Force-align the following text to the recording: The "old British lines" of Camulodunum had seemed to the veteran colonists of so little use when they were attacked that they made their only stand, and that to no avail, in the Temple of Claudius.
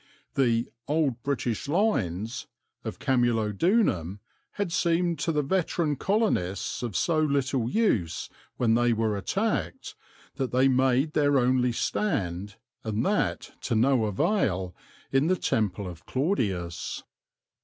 The 0.33 0.67
"old 0.87 1.21
British 1.21 1.67
lines" 1.67 2.47
of 2.83 2.97
Camulodunum 2.97 4.19
had 4.53 4.71
seemed 4.71 5.19
to 5.19 5.31
the 5.31 5.43
veteran 5.43 5.95
colonists 5.95 6.81
of 6.81 6.95
so 6.97 7.19
little 7.19 7.69
use 7.69 8.27
when 8.57 8.73
they 8.73 8.93
were 8.93 9.15
attacked 9.15 9.93
that 10.37 10.51
they 10.51 10.67
made 10.67 11.13
their 11.13 11.37
only 11.37 11.71
stand, 11.71 12.55
and 12.83 13.05
that 13.05 13.51
to 13.61 13.75
no 13.75 14.05
avail, 14.05 14.75
in 15.11 15.27
the 15.27 15.37
Temple 15.37 15.87
of 15.87 16.07
Claudius. 16.07 17.03